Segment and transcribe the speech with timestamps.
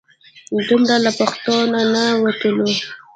[0.67, 2.67] دومره له پښتو نه نه وتلو.